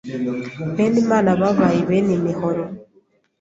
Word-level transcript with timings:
Benimana 0.75 1.29
babaye 1.41 1.79
Benimihoro 1.89 2.63